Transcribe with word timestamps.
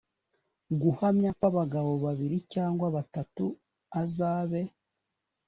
guhamya 0.81 1.29
kw 1.37 1.43
abagabo 1.49 1.91
babiri 2.05 2.37
cyangwa 2.53 2.85
batatu 2.95 3.45
azabe 4.01 4.61